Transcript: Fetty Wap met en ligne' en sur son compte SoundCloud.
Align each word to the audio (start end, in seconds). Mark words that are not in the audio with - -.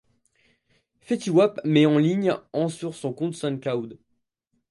Fetty 1.01 1.29
Wap 1.29 1.61
met 1.63 1.85
en 1.85 1.99
ligne' 1.99 2.33
en 2.53 2.69
sur 2.69 2.95
son 2.95 3.13
compte 3.13 3.35
SoundCloud. 3.35 3.99